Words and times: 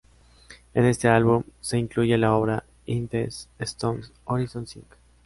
En 0.73 0.83
este 0.85 1.07
mismo 1.07 1.15
álbum 1.17 1.43
se 1.59 1.77
incluye 1.77 2.17
la 2.17 2.33
obra 2.33 2.63
""In 2.87 3.07
These 3.07 3.49
Stones 3.59 4.11
Horizons 4.25 4.67
Sing"". 4.71 4.83